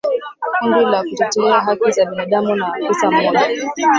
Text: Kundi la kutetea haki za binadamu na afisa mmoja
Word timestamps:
Kundi 0.59 0.85
la 0.85 1.01
kutetea 1.03 1.59
haki 1.59 1.91
za 1.91 2.05
binadamu 2.05 2.55
na 2.55 2.67
afisa 2.73 3.11
mmoja 3.11 3.49